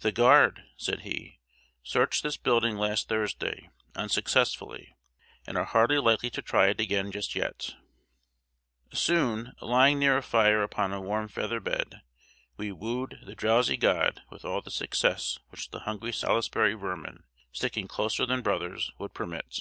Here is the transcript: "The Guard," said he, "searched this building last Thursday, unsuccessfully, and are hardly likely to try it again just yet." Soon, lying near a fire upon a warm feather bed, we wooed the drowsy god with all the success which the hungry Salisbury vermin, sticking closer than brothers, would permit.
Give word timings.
"The 0.00 0.10
Guard," 0.10 0.64
said 0.76 1.02
he, 1.02 1.38
"searched 1.84 2.24
this 2.24 2.36
building 2.36 2.76
last 2.76 3.08
Thursday, 3.08 3.70
unsuccessfully, 3.94 4.96
and 5.46 5.56
are 5.56 5.64
hardly 5.64 6.00
likely 6.00 6.28
to 6.30 6.42
try 6.42 6.66
it 6.70 6.80
again 6.80 7.12
just 7.12 7.36
yet." 7.36 7.76
Soon, 8.92 9.52
lying 9.60 10.00
near 10.00 10.16
a 10.16 10.24
fire 10.24 10.64
upon 10.64 10.92
a 10.92 11.00
warm 11.00 11.28
feather 11.28 11.60
bed, 11.60 12.02
we 12.56 12.72
wooed 12.72 13.20
the 13.24 13.36
drowsy 13.36 13.76
god 13.76 14.22
with 14.28 14.44
all 14.44 14.60
the 14.60 14.72
success 14.72 15.38
which 15.50 15.70
the 15.70 15.78
hungry 15.86 16.12
Salisbury 16.12 16.74
vermin, 16.74 17.22
sticking 17.52 17.86
closer 17.86 18.26
than 18.26 18.42
brothers, 18.42 18.90
would 18.98 19.14
permit. 19.14 19.60